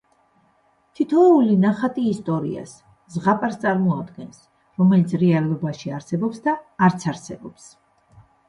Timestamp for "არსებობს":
5.99-6.45, 7.13-7.71